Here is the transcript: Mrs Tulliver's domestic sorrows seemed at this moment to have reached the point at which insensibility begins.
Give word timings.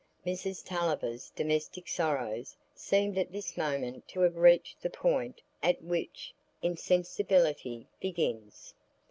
Mrs 0.25 0.65
Tulliver's 0.65 1.29
domestic 1.29 1.87
sorrows 1.87 2.55
seemed 2.73 3.19
at 3.19 3.31
this 3.31 3.55
moment 3.55 4.07
to 4.07 4.21
have 4.21 4.35
reached 4.35 4.81
the 4.81 4.89
point 4.89 5.43
at 5.61 5.79
which 5.83 6.33
insensibility 6.63 7.85
begins. 7.99 8.73